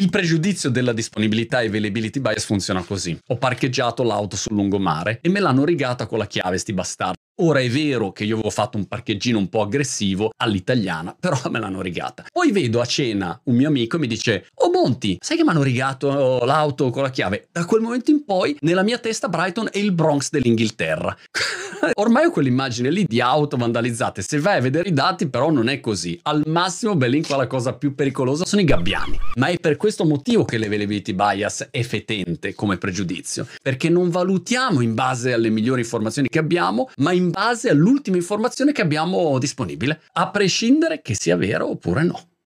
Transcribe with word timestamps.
Il 0.00 0.10
pregiudizio 0.10 0.70
della 0.70 0.92
disponibilità 0.92 1.60
e 1.60 1.66
availability 1.66 2.20
bias 2.20 2.44
funziona 2.44 2.84
così. 2.84 3.18
Ho 3.30 3.36
parcheggiato 3.36 4.04
l'auto 4.04 4.36
sul 4.36 4.54
lungomare 4.54 5.18
e 5.20 5.28
me 5.28 5.40
l'hanno 5.40 5.64
rigata 5.64 6.06
con 6.06 6.18
la 6.18 6.28
chiave 6.28 6.56
sti 6.56 6.72
bastardi. 6.72 7.16
Ora 7.40 7.58
è 7.58 7.68
vero 7.68 8.12
che 8.12 8.22
io 8.22 8.34
avevo 8.34 8.50
fatto 8.50 8.76
un 8.76 8.86
parcheggino 8.86 9.38
un 9.38 9.48
po' 9.48 9.62
aggressivo 9.62 10.30
all'italiana, 10.36 11.14
però 11.18 11.40
me 11.50 11.58
l'hanno 11.58 11.80
rigata. 11.82 12.26
Poi 12.32 12.52
vedo 12.52 12.80
a 12.80 12.84
cena 12.84 13.40
un 13.44 13.56
mio 13.56 13.66
amico 13.66 13.96
e 13.96 13.98
mi 13.98 14.06
dice: 14.06 14.46
Oh 14.54 14.70
Monti, 14.70 15.18
sai 15.20 15.36
che 15.36 15.42
mi 15.42 15.50
hanno 15.50 15.62
rigato 15.62 16.44
l'auto 16.44 16.90
con 16.90 17.02
la 17.02 17.10
chiave? 17.10 17.48
Da 17.50 17.64
quel 17.64 17.80
momento 17.80 18.12
in 18.12 18.24
poi, 18.24 18.56
nella 18.60 18.84
mia 18.84 18.98
testa, 18.98 19.28
Brighton 19.28 19.68
è 19.72 19.78
il 19.78 19.90
Bronx 19.90 20.30
dell'Inghilterra. 20.30 21.16
Ormai 21.94 22.26
ho 22.26 22.30
quell'immagine 22.30 22.90
lì 22.90 23.04
di 23.04 23.20
auto 23.20 23.56
vandalizzate. 23.56 24.22
Se 24.22 24.38
vai 24.38 24.58
a 24.58 24.60
vedere 24.60 24.88
i 24.88 24.92
dati, 24.92 25.28
però, 25.28 25.50
non 25.50 25.68
è 25.68 25.80
così. 25.80 26.18
Al 26.22 26.42
massimo, 26.46 26.96
Berlin 26.96 27.24
qua 27.26 27.36
la 27.36 27.46
cosa 27.46 27.74
più 27.74 27.94
pericolosa 27.94 28.44
sono 28.44 28.60
i 28.60 28.64
gabbiani. 28.64 29.18
Ma 29.36 29.46
è 29.46 29.58
per 29.58 29.76
questo 29.76 30.04
motivo 30.04 30.44
che 30.44 30.58
l'availability 30.58 31.14
bias 31.14 31.68
è 31.70 31.82
fetente 31.82 32.54
come 32.54 32.78
pregiudizio. 32.78 33.46
Perché 33.62 33.88
non 33.88 34.10
valutiamo 34.10 34.80
in 34.80 34.94
base 34.94 35.32
alle 35.32 35.50
migliori 35.50 35.80
informazioni 35.80 36.28
che 36.28 36.38
abbiamo, 36.38 36.90
ma 36.96 37.12
in 37.12 37.30
base 37.30 37.70
all'ultima 37.70 38.16
informazione 38.16 38.72
che 38.72 38.82
abbiamo 38.82 39.38
disponibile, 39.38 40.00
a 40.12 40.30
prescindere 40.30 41.00
che 41.02 41.14
sia 41.14 41.36
vero 41.36 41.70
oppure 41.70 42.02
no. 42.02 42.28